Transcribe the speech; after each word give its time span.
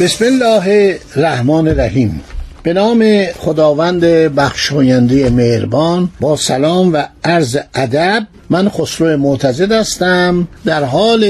بسم 0.00 0.24
الله 0.24 0.98
الرحمن 1.16 1.68
الرحیم. 1.68 2.20
به 2.62 2.72
نام 2.72 3.24
خداوند 3.38 4.04
بخشاینده 4.04 5.30
مهربان 5.30 6.08
با 6.20 6.36
سلام 6.36 6.92
و 6.92 7.02
عرض 7.24 7.58
ادب 7.74 8.26
من 8.50 8.68
خسرو 8.68 9.16
معتزد 9.16 9.72
هستم. 9.72 10.48
در 10.64 10.84
حال 10.84 11.24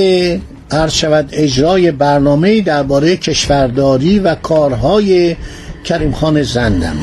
عرض 0.70 0.93
شود 0.93 1.29
اجرای 1.33 1.91
برنامه 1.91 2.60
درباره 2.60 3.16
کشورداری 3.16 4.19
و 4.19 4.34
کارهای 4.34 5.37
کریم 5.84 6.12
خان 6.12 6.43
زندم. 6.43 6.96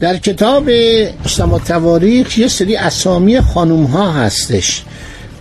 در 0.00 0.16
کتاب 0.16 0.68
اسلام 1.24 1.58
تواریخ 1.58 2.38
یه 2.38 2.48
سری 2.48 2.76
اسامی 2.76 3.40
خانوم 3.40 3.84
ها 3.84 4.12
هستش 4.12 4.82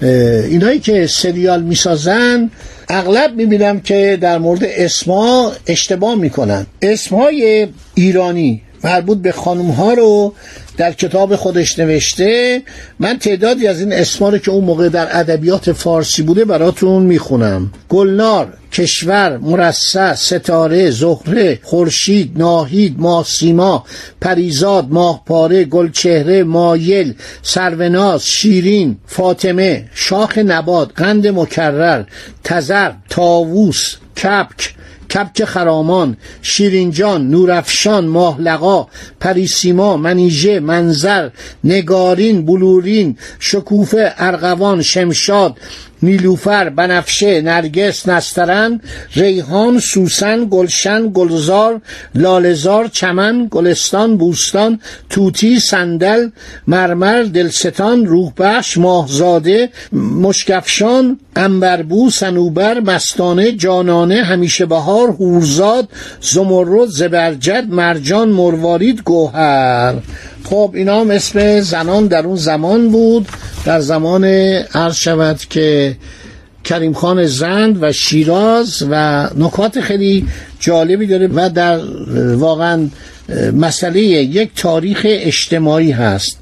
اینایی 0.01 0.79
که 0.79 1.07
سریال 1.07 1.63
می‌سازن 1.63 2.51
اغلب 2.89 3.35
می‌بینم 3.35 3.79
که 3.79 4.17
در 4.21 4.37
مورد 4.37 4.63
اسما 4.63 5.51
اشتباه 5.67 6.15
می‌کنن. 6.15 6.65
اسمهای 6.81 7.67
ایرانی 7.95 8.61
مربوط 8.83 9.17
به 9.17 9.31
خانوم 9.31 9.71
ها 9.71 9.93
رو 9.93 10.33
در 10.77 10.91
کتاب 10.91 11.35
خودش 11.35 11.79
نوشته. 11.79 12.61
من 12.99 13.17
تعدادی 13.17 13.67
از 13.67 13.79
این 13.79 13.93
اسما 13.93 14.29
رو 14.29 14.37
که 14.37 14.51
اون 14.51 14.63
موقع 14.63 14.89
در 14.89 15.07
ادبیات 15.19 15.71
فارسی 15.71 16.21
بوده 16.21 16.45
براتون 16.45 17.03
می‌خونم. 17.03 17.71
گلنار. 17.89 18.53
کشور 18.75 19.37
مرسع 19.37 20.15
ستاره 20.15 20.91
زهره 20.91 21.59
خورشید 21.63 22.31
ناهید 22.35 22.99
ماسیما 22.99 23.85
پریزاد 24.21 24.87
ماهپاره 24.89 25.63
گلچهره 25.63 26.43
مایل 26.43 27.13
سروناز 27.41 28.25
شیرین 28.25 28.97
فاطمه 29.05 29.85
شاخ 29.93 30.37
نبات 30.37 30.91
قند 30.95 31.27
مکرر 31.27 32.03
تزر 32.43 32.91
تاووس 33.09 33.95
کپک 34.17 34.75
کپک 35.15 35.45
خرامان 35.45 36.17
شیرینجان 36.41 37.29
نورافشان 37.29 38.05
ماهلقا 38.05 38.87
پریسیما 39.19 39.97
منیژه 39.97 40.59
منظر 40.59 41.29
نگارین 41.63 42.45
بلورین 42.45 43.17
شکوفه 43.39 44.13
ارغوان 44.17 44.81
شمشاد 44.81 45.57
نیلوفر 46.03 46.69
بنفشه 46.69 47.41
نرگس 47.41 48.09
نسترن 48.09 48.81
ریحان 49.15 49.79
سوسن 49.79 50.47
گلشن 50.51 51.11
گلزار 51.13 51.81
لالزار 52.15 52.87
چمن 52.87 53.47
گلستان 53.51 54.17
بوستان 54.17 54.79
توتی 55.09 55.59
صندل 55.59 56.29
مرمر 56.67 57.23
دلستان 57.23 58.05
روحبخش 58.05 58.77
ماهزاده 58.77 59.69
مشکفشان 59.93 61.19
انبربو 61.35 62.09
سنوبر 62.09 62.79
مستانه 62.79 63.51
جانانه 63.51 64.23
همیشه 64.23 64.65
بهار 64.65 65.09
هورزاد 65.09 65.89
زمرد 66.21 66.89
زبرجد 66.89 67.65
مرجان 67.69 68.29
مروارید 68.29 69.01
گوهر. 69.01 69.95
خب 70.45 70.71
اینا 70.73 71.01
هم 71.01 71.09
اسم 71.11 71.61
زنان 71.61 72.07
در 72.07 72.25
اون 72.25 72.35
زمان 72.35 72.89
بود. 72.89 73.27
در 73.65 73.79
زمان 73.79 74.23
عرض 74.73 74.95
شود 74.95 75.39
که 75.49 75.95
کریم 76.63 76.93
خان 76.93 77.25
زند 77.25 77.83
و 77.83 77.91
شیراز 77.91 78.83
و 78.89 79.27
نکات 79.37 79.81
خیلی 79.81 80.27
جالبی 80.59 81.07
داره 81.07 81.27
و 81.27 81.49
در 81.49 81.79
واقعا 82.35 82.87
مسئله 83.53 84.01
یک 84.01 84.49
تاریخ 84.55 85.01
اجتماعی 85.09 85.91
هست. 85.91 86.37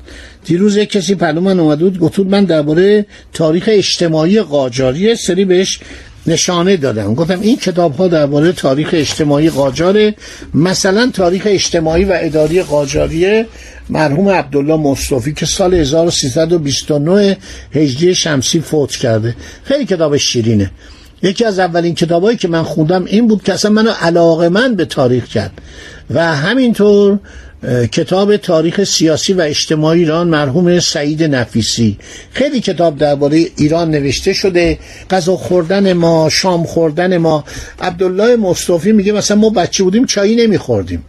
دیروز 0.45 0.77
یک 0.77 0.89
کسی 0.89 1.15
پلو 1.15 1.41
من 1.41 1.59
اومد 1.59 1.79
بود 1.79 2.27
من 2.29 2.45
درباره 2.45 3.05
تاریخ 3.33 3.63
اجتماعی 3.67 4.41
قاجاری 4.41 5.15
سری 5.15 5.45
بهش 5.45 5.79
نشانه 6.27 6.77
دادم. 6.77 7.13
گفتم 7.13 7.41
این 7.41 7.57
کتاب 7.57 7.95
ها 7.95 8.07
درباره 8.07 8.51
تاریخ 8.51 8.89
اجتماعی 8.93 9.49
قاجاره. 9.49 10.15
مثلا 10.53 11.11
تاریخ 11.13 11.43
اجتماعی 11.45 12.03
و 12.03 12.17
اداری 12.21 12.63
قاجاری 12.63 13.45
مرحوم 13.89 14.29
عبدالله 14.29 14.75
مصطفی 14.75 15.33
که 15.33 15.45
سال 15.45 15.73
1329 15.73 17.37
هجری 17.71 18.15
شمسی 18.15 18.59
فوت 18.59 18.95
کرده. 18.95 19.35
خیلی 19.63 19.85
کتاب 19.85 20.17
شیرینه. 20.17 20.71
یکی 21.21 21.45
از 21.45 21.59
اولین 21.59 21.95
کتابایی 21.95 22.37
که 22.37 22.47
من 22.47 22.63
خوندم 22.63 23.05
این 23.05 23.27
بود 23.27 23.43
که 23.43 23.53
اصلا 23.53 23.71
منو 23.71 23.91
علاقه 24.01 24.49
من 24.49 24.75
به 24.75 24.85
تاریخ 24.85 25.27
کرد. 25.27 25.51
و 26.09 26.35
همینطور 26.35 27.19
کتاب 27.91 28.37
تاریخ 28.37 28.83
سیاسی 28.83 29.33
و 29.33 29.41
اجتماعی 29.41 29.99
ایران 29.99 30.27
مرحوم 30.27 30.79
سعید 30.79 31.23
نفیسی. 31.23 31.97
خیلی 32.31 32.59
کتاب 32.59 32.97
درباره 32.97 33.45
ایران 33.57 33.91
نوشته 33.91 34.33
شده. 34.33 34.79
غذا 35.09 35.35
خوردن 35.35 35.93
ما 35.93 36.29
شام 36.29 36.63
خوردن 36.63 37.17
ما. 37.17 37.43
عبدالله 37.79 38.35
مصطفی 38.35 38.91
میگه 38.91 39.11
مثلا 39.11 39.37
ما 39.37 39.49
بچه 39.49 39.83
بودیم 39.83 40.05
چایی 40.05 40.35
نمیخوردیم. 40.35 41.03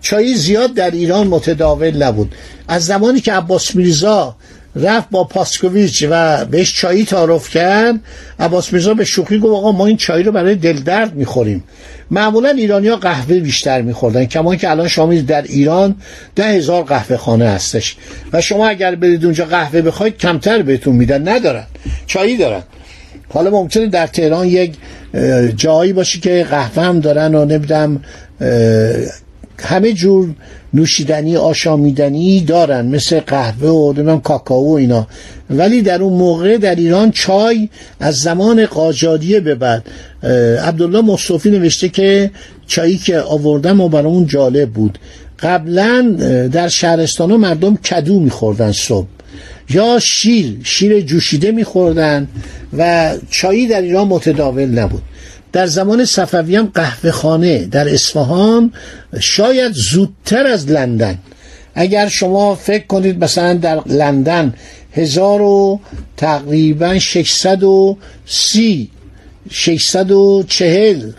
چایی 0.00 0.34
زیاد 0.34 0.74
در 0.74 0.90
ایران 0.90 1.26
متداول 1.26 2.02
نبود. 2.02 2.34
از 2.68 2.86
زمانی 2.86 3.20
که 3.20 3.32
عباس 3.32 3.74
میرزا 3.74 4.36
رفت 4.76 5.10
با 5.10 5.24
پاسکوویچ 5.24 6.06
و 6.10 6.44
بهش 6.44 6.74
چایی 6.74 7.04
تعارف 7.04 7.50
کرد 7.50 8.00
عباس 8.38 8.72
میرزا 8.72 8.94
به 8.94 9.04
شوخی 9.04 9.38
گفت 9.38 9.52
آقا 9.52 9.72
ما 9.72 9.86
این 9.86 9.96
چایی 9.96 10.24
رو 10.24 10.32
برای 10.32 10.54
دل 10.54 10.76
درد 10.76 11.14
می‌خوریم. 11.14 11.64
معمولا 12.10 12.48
ایرانیا 12.48 12.96
قهوه 12.96 13.40
بیشتر 13.40 13.82
میخوردن 13.82 14.24
کما 14.24 14.56
که 14.56 14.70
الان 14.70 14.88
شما 14.88 15.14
در 15.14 15.42
ایران 15.42 15.94
ده 16.36 16.44
هزار 16.44 16.82
قهوه 16.82 17.16
خانه 17.16 17.48
هستش 17.48 17.96
و 18.32 18.40
شما 18.40 18.68
اگر 18.68 18.94
برید 18.94 19.24
اونجا 19.24 19.44
قهوه 19.44 19.82
بخواید 19.82 20.18
کمتر 20.18 20.62
بهتون 20.62 20.96
میدن. 20.96 21.28
ندارن 21.28 21.66
چایی 22.06 22.36
دارن. 22.36 22.62
حالا 23.28 23.50
ممکنه 23.50 23.86
در 23.86 24.06
تهران 24.06 24.46
یک 24.46 24.72
جایی 25.56 25.92
باشه 25.92 26.20
که 26.20 26.46
قهوه 26.50 26.82
هم 26.82 27.00
دارن 27.00 27.34
و 27.34 27.44
نمیدم 27.44 28.02
همه 29.62 29.92
جور 29.92 30.28
نوشیدنی 30.74 31.36
آشامیدنی 31.36 32.40
دارن 32.40 32.86
مثل 32.86 33.20
قهوه 33.20 33.68
و 33.68 33.92
نمی‌دونم 33.92 34.20
کاکائو 34.20 34.70
اینا. 34.70 35.06
ولی 35.50 35.82
در 35.82 36.02
اون 36.02 36.12
موقع 36.12 36.56
در 36.56 36.74
ایران 36.74 37.10
چای 37.10 37.68
از 38.00 38.16
زمان 38.16 38.66
قاجاریه 38.66 39.40
به 39.40 39.54
بعد. 39.54 39.84
عبدالله 40.62 41.00
مصطفی 41.00 41.50
نوشته 41.50 41.88
که 41.88 42.30
چایی 42.66 42.98
که 42.98 43.20
آوردم 43.20 43.80
و 43.80 43.88
برامون 43.88 44.26
جالب 44.26 44.70
بود. 44.70 44.98
قبلا 45.40 46.16
در 46.52 46.68
شهرستان 46.68 47.30
ها 47.30 47.36
مردم 47.36 47.76
کدو 47.76 48.20
میخوردن 48.20 48.72
صبح. 48.72 49.06
یا 49.70 49.98
شیر 49.98 50.56
شیر 50.64 51.00
جوشیده 51.00 51.52
میخوردن 51.52 52.28
و 52.78 53.12
چایی 53.30 53.66
در 53.66 53.80
ایران 53.80 54.08
متداول 54.08 54.66
نبود. 54.66 55.02
در 55.56 55.66
زمان 55.66 56.04
صفوی 56.04 56.56
هم 56.56 56.70
قهوه 56.74 57.10
خانه 57.10 57.64
در 57.64 57.88
اصفهان 57.88 58.72
شاید 59.20 59.72
زودتر 59.72 60.46
از 60.46 60.70
لندن. 60.70 61.18
اگر 61.74 62.08
شما 62.08 62.54
فکر 62.54 62.86
کنید 62.86 63.24
مثلا 63.24 63.54
در 63.54 63.80
لندن 63.86 64.54
هزار 64.92 65.42
و 65.42 65.80
تقریبا 66.16 66.98
630 66.98 68.90
640 69.50 71.12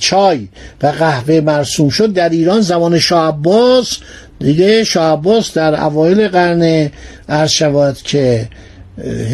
چای 0.00 0.48
و 0.82 0.86
قهوه 0.86 1.40
مرسوم 1.40 1.88
شد 1.88 2.12
در 2.12 2.28
ایران 2.28 2.60
زمان 2.60 2.98
شاه 2.98 3.28
عباس 3.28 3.98
دیگه 4.40 4.84
شاه 4.84 5.12
عباس 5.12 5.54
در 5.54 5.84
اوایل 5.84 6.28
قرن 6.28 6.90
عرض 7.28 8.02
که 8.04 8.48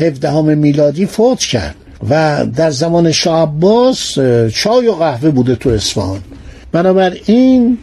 17 0.00 0.40
میلادی 0.40 1.06
فوت 1.06 1.38
کرد. 1.38 1.74
و 2.10 2.46
در 2.56 2.70
زمان 2.70 3.12
شاه 3.12 3.42
عباس 3.42 4.18
چای 4.54 4.88
و 4.88 4.92
قهوه 4.92 5.30
بوده 5.30 5.54
تو 5.54 5.70
اصفهان. 5.70 6.20
بنابراین 6.72 7.78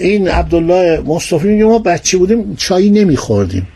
این 0.00 0.28
عبدالله 0.28 1.02
مصطفی 1.06 1.48
میگه 1.48 1.64
ما 1.64 1.78
بچه 1.78 2.18
بودیم 2.18 2.54
چایی 2.56 2.90
نمیخوردیم. 2.90 3.68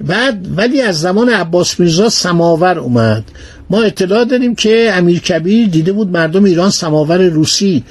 بعد 0.00 0.46
ولی 0.56 0.80
از 0.80 1.00
زمان 1.00 1.28
عباس 1.28 1.80
میرزا 1.80 2.08
سماور 2.08 2.78
اومد. 2.78 3.24
ما 3.70 3.82
اطلاع 3.82 4.24
داریم 4.24 4.54
که 4.54 4.90
امیر 4.92 5.20
کبیر 5.20 5.68
دیده 5.68 5.92
بود 5.92 6.10
مردم 6.10 6.44
ایران 6.44 6.70
سماور 6.70 7.22
روسی 7.22 7.84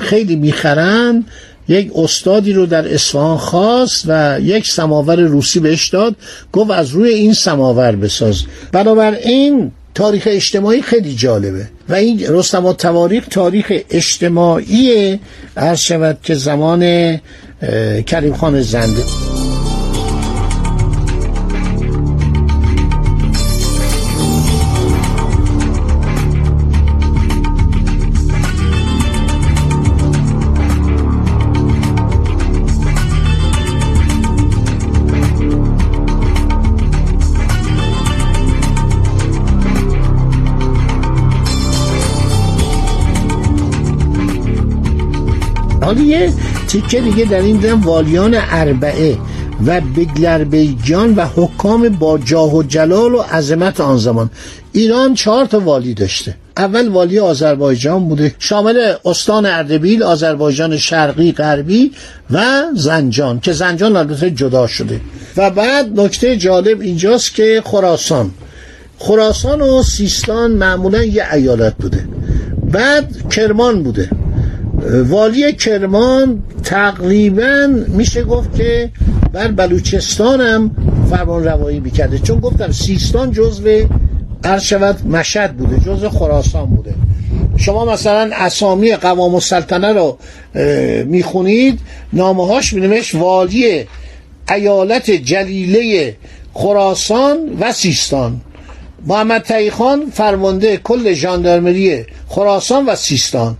خیلی 0.00 0.36
می‌خرن. 0.36 1.24
یک 1.68 1.90
استادی 1.94 2.52
رو 2.52 2.66
در 2.66 2.94
اصفهان 2.94 3.36
خواست 3.36 4.04
و 4.08 4.40
یک 4.42 4.66
سماور 4.66 5.20
روسی 5.20 5.60
بهش 5.60 5.88
داد. 5.88 6.16
گفت 6.52 6.70
از 6.70 6.90
روی 6.90 7.10
این 7.10 7.32
سماور 7.32 7.96
بساز. 7.96 8.42
بنابراین 8.72 9.72
تاریخ 9.94 10.28
اجتماعی 10.30 10.82
خیلی 10.82 11.14
جالبه. 11.14 11.68
و 11.88 11.94
این 11.94 12.26
رستم 12.28 12.66
و 12.66 12.72
تواریخ 12.72 13.26
تاریخ 13.30 13.72
اجتماعی 13.90 15.18
عرض 15.56 15.80
شود 15.80 16.18
که 16.22 16.34
زمان 16.34 16.80
کریم 18.06 18.34
خان 18.34 18.62
زنده. 18.62 19.02
حالا 45.98 46.10
یه 46.10 46.32
تیکه 46.68 47.00
دیگه 47.00 47.24
در 47.24 47.40
این 47.40 47.56
دیدم 47.56 47.80
والیان 47.80 48.34
اربعه 48.36 49.18
و 49.66 49.80
بگلربیجان 49.80 51.14
و 51.14 51.26
حکام 51.36 51.88
با 51.88 52.18
جاه 52.18 52.54
و 52.54 52.62
جلال 52.62 53.14
و 53.14 53.18
عظمت 53.18 53.80
آن 53.80 53.98
زمان. 53.98 54.30
ایران 54.72 55.14
چهار 55.14 55.46
تا 55.46 55.60
والی 55.60 55.94
داشته. 55.94 56.34
اول 56.56 56.88
والی 56.88 57.18
آذربایجان 57.18 58.08
بوده. 58.08 58.34
شامل 58.38 58.94
استان 59.04 59.46
اردبیل 59.46 60.02
آذربایجان 60.02 60.76
شرقی 60.76 61.32
غربی 61.32 61.92
و 62.30 62.62
زنجان 62.74 63.40
که 63.40 63.52
زنجان 63.52 63.96
البته 63.96 64.30
جدا 64.30 64.66
شده. 64.66 65.00
و 65.36 65.50
بعد 65.50 66.00
نکته 66.00 66.36
جالب 66.36 66.80
اینجاست 66.80 67.34
که 67.34 67.62
خراسان. 67.64 68.30
خراسان 68.98 69.60
و 69.60 69.82
سیستان 69.82 70.50
معمولا 70.50 71.04
یه 71.04 71.34
ایالت 71.34 71.74
بوده. 71.74 72.08
بعد 72.72 73.28
کرمان 73.30 73.82
بوده. 73.82 74.10
والی 74.86 75.52
کرمان 75.52 76.42
تقریبا 76.64 77.68
میشه 77.88 78.24
گفت 78.24 78.56
که 78.56 78.90
بر 79.32 79.48
بلوچستان 79.48 80.40
هم 80.40 80.76
فرمان 81.10 81.44
روایی 81.44 81.80
می‌کرده. 81.80 82.18
چون 82.18 82.40
گفتم 82.40 82.72
سیستان 82.72 83.32
جزو 83.32 83.68
عرض 84.44 84.62
شود 84.62 85.06
مشد 85.06 85.50
بوده 85.50 85.80
جزو 85.80 86.08
خراسان 86.08 86.66
بوده. 86.66 86.94
شما 87.56 87.84
مثلا 87.84 88.30
اسامی 88.34 88.96
قوام 88.96 89.34
السلطنه 89.34 89.92
رو 89.92 90.18
می‌خونید 91.04 91.80
نامه 92.12 92.46
هاش 92.46 93.14
والی 93.14 93.86
ایالت 94.50 95.10
جلیله 95.10 96.16
خراسان 96.52 97.38
و 97.60 97.72
سیستان. 97.72 98.40
محمد 99.06 99.42
تایخان 99.42 100.10
فرمانده 100.12 100.76
کل 100.76 101.12
ژاندارمری 101.12 102.04
خراسان 102.28 102.86
و 102.86 102.96
سیستان. 102.96 103.56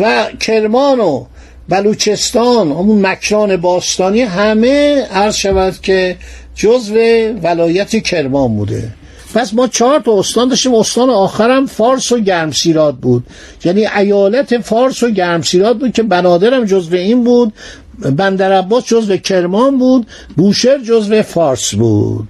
و 0.00 0.26
کرمان 0.40 1.00
و 1.00 1.24
بلوچستان 1.68 2.72
همون 2.72 3.06
مکران 3.06 3.56
باستانی 3.56 4.20
همه 4.20 5.02
عرض 5.02 5.34
شود 5.36 5.80
که 5.82 6.16
جزو 6.54 6.94
ولایت 7.42 7.96
کرمان 7.96 8.56
بوده. 8.56 8.92
پس 9.34 9.54
ما 9.54 9.68
چهار 9.68 10.00
تا 10.00 10.18
استان 10.18 10.48
داشتیم. 10.48 10.74
استان 10.74 11.10
آخرم 11.10 11.66
فارس 11.66 12.12
و 12.12 12.18
گرمسیراد 12.18 12.96
بود. 12.96 13.26
یعنی 13.64 13.86
ایالت 13.86 14.58
فارس 14.58 15.02
و 15.02 15.10
گرمسیراد 15.10 15.78
بود 15.78 15.92
که 15.92 16.02
بنادرم 16.02 16.64
جزو 16.64 16.96
این 16.96 17.24
بود. 17.24 17.52
بندر 17.98 18.52
عباس 18.52 18.84
جزو 18.84 19.16
کرمان 19.16 19.78
بود. 19.78 20.06
بوشهر 20.36 20.78
جزو 20.78 21.22
فارس 21.22 21.74
بود. 21.74 22.28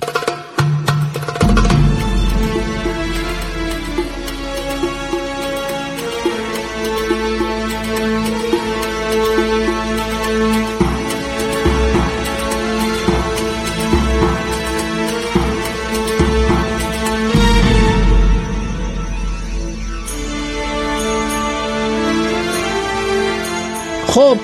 خب 24.17 24.37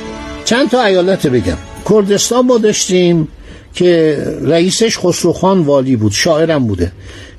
چند 0.44 0.70
تا 0.70 0.84
ایالت 0.84 1.26
بگم. 1.26 1.56
کردستان 1.90 2.46
ما 2.46 2.58
داشتیم 2.58 3.28
که 3.74 4.18
رئیسش 4.42 4.98
خسروخان 4.98 5.60
والی 5.60 5.96
بود 5.96 6.12
شاعرم 6.12 6.66
بوده. 6.66 6.92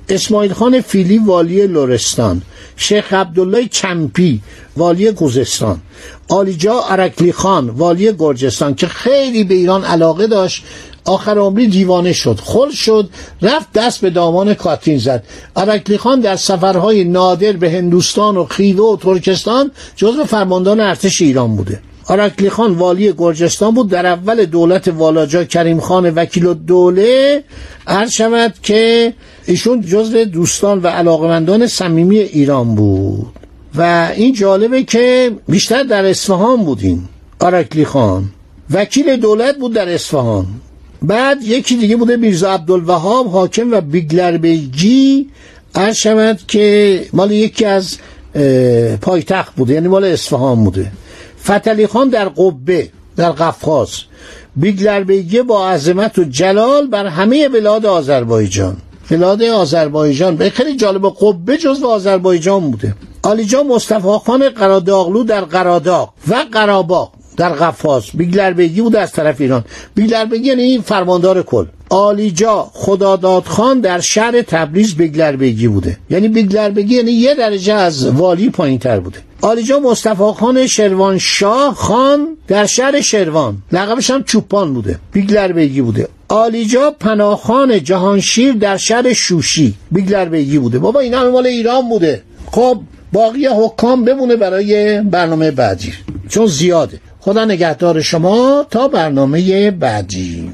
اسماعیل 0.10 0.54
خان 0.54 0.82
فیلی 0.82 1.18
والی 1.18 1.68
لورستان 1.68 2.42
شیخ 2.76 3.14
عبدالله 3.14 3.68
چمپی 3.68 4.42
والی 4.78 5.12
گوزستان 5.12 5.82
آلیجا 6.28 6.80
عرکلی 6.80 7.32
خان 7.32 7.70
والی 7.70 8.14
گرجستان 8.14 8.76
که 8.76 8.88
خیلی 8.88 9.44
به 9.44 9.54
ایران 9.56 9.84
علاقه 9.84 10.28
داشت. 10.28 10.64
آخر 11.06 11.38
عمری 11.38 11.68
دیوانه 11.68 12.14
شد 12.14 12.40
خل 12.44 12.72
شد 12.72 13.10
رفت 13.42 13.74
دست 13.74 14.02
به 14.02 14.10
دامان 14.10 14.54
کاترین 14.54 14.98
زد. 14.98 15.24
عرکلی 15.56 15.98
خان 15.98 16.20
در 16.20 16.36
سفرهای 16.36 17.04
نادر 17.04 17.52
به 17.52 17.72
هندوستان 17.72 18.38
و 18.38 18.46
خیوه 18.46 18.86
و 18.86 18.98
ترکستان 18.98 19.72
جزو 19.96 20.24
فرماندان 20.24 20.80
ارتش 20.80 21.22
ایران 21.22 21.56
بوده. 21.56 21.82
آرکلی 22.06 22.50
خان 22.50 22.74
والی 22.74 23.14
گرجستان 23.18 23.74
بود. 23.74 23.90
در 23.90 24.06
اول 24.06 24.46
دولت 24.46 24.88
والاجا 24.88 25.44
کریم 25.44 25.80
خان 25.80 26.10
وکیل 26.10 26.54
دوله 26.54 27.44
عرض 27.88 28.12
شود 28.12 28.54
که 28.64 29.14
ایشون 29.46 29.82
جزو 29.82 30.26
دوستان 30.26 30.80
و 30.80 30.88
علاقمندان 30.88 31.68
صمیمی 31.68 32.20
ایران 32.20 32.76
بود. 32.76 33.26
و 33.76 34.12
این 34.16 34.34
جالبه 34.34 34.84
که 34.84 35.32
بیشتر 35.48 35.84
در 35.84 36.06
اصفهان 36.06 36.64
بودیم 36.64 37.10
آرکلی 37.40 37.86
خان. 37.86 38.24
وکیل 38.72 39.16
دولت 39.16 39.58
بود 39.58 39.74
در 39.74 39.90
اصفهان. 39.90 40.46
بعد 41.02 41.44
یکی 41.44 41.76
دیگه 41.76 41.96
بوده 41.96 42.18
میرزا 42.18 42.54
عبدالوهاب 42.54 43.28
حاکم 43.28 43.72
و 43.72 43.82
بیگلر 43.82 44.38
بیگی. 44.38 45.30
عرض 45.76 45.96
شود 45.96 46.40
که 46.48 47.06
مال 47.14 47.32
یکی 47.32 47.66
از 47.66 47.98
پایتخت 49.02 49.56
بوده 49.56 49.74
یعنی 49.74 49.88
مال 49.88 50.04
اصفهان 50.04 50.64
بوده. 50.64 50.92
فتلی 51.44 51.88
خان 51.88 52.10
در 52.10 52.30
قبه 52.30 52.90
در 53.16 53.32
قفقاز. 53.32 53.90
بیگلر 54.56 55.04
بیگی 55.04 55.44
با 55.44 55.70
عظمت 55.70 56.20
و 56.20 56.24
جلال 56.24 56.88
بر 56.88 57.06
همه 57.08 57.50
بلاد 57.50 57.86
آذربایجان. 57.86 58.78
بلاد 59.12 59.44
آذربایجان. 59.44 60.36
به 60.36 60.50
خیلی 60.50 60.76
جالب 60.76 61.10
قبه 61.22 61.58
جزو 61.58 61.88
آذربایجان 61.88 62.72
بوده. 62.72 62.96
عالیجاه 63.24 63.64
مصطفی 63.64 64.08
خان 64.26 64.50
قراداغلو 64.50 65.24
در 65.24 65.42
قراداغ 65.42 66.10
و 66.28 66.36
قراباغ 66.52 67.12
در 67.38 67.50
قفقاز 67.50 68.04
بیگلر 68.14 68.54
بیگی 68.54 68.82
بوده 68.82 69.00
از 69.00 69.12
طرف 69.12 69.42
ایران. 69.42 69.64
بیگلر 69.96 70.26
بیگی 70.26 70.48
یعنی 70.48 70.82
فرماندار 70.86 71.44
کل. 71.44 71.66
عالیجاه 71.90 72.70
خداداد 72.74 73.44
خان 73.44 73.80
در 73.80 74.00
شهر 74.00 74.42
تبریز 74.42 74.96
بیگلر 74.96 75.36
بیگی 75.36 75.68
بوده. 75.68 75.98
یعنی 76.10 76.28
بیگلر 76.28 76.70
بیگی 76.70 76.96
یعنی 76.96 77.12
یه 77.12 77.36
درجه 77.36 77.74
از 77.74 78.08
والی 78.08 78.50
پایین 78.50 78.80
تر 78.80 79.00
بوده. 79.00 79.20
عالیجاه 79.44 79.80
مصطفی 79.80 80.34
خان 80.40 80.68
شروان 80.68 81.18
شاه 81.18 81.76
خان 81.76 82.28
در 82.48 82.66
شهر 82.66 83.02
شروان. 83.02 83.58
لقبش 83.72 84.10
هم 84.10 84.24
چوپان 84.24 84.74
بوده. 84.74 85.00
بیگلر 85.14 85.52
بیگی 85.52 85.82
بوده. 85.82 86.08
عالیجاه 86.28 86.92
پناه‌خان 86.92 87.84
جوانشیر 87.84 88.54
در 88.54 88.78
شهر 88.78 89.14
شوشی. 89.14 89.74
بیگلر 89.92 90.26
بیگی 90.26 90.58
بوده. 90.58 90.80
بابا 90.80 91.00
اینا 91.00 91.20
همه 91.20 91.30
مال 91.30 91.48
ایران 91.48 91.90
بوده. 91.90 92.22
خب 92.52 92.80
باقی 93.14 93.46
حکام 93.46 94.06
بمونه 94.06 94.36
برای 94.36 95.02
برنامه 95.02 95.52
بعدی. 95.52 95.94
چون 96.30 96.46
زیاده. 96.46 97.00
خدا 97.20 97.46
نگهدار 97.46 98.02
شما 98.02 98.66
تا 98.72 98.88
برنامه 98.88 99.72
بعدی. 99.72 100.54